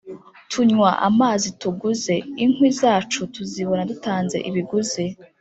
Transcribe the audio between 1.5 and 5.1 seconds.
tuguze, Inkwi zacu tuzibona dutanze ibiguzi.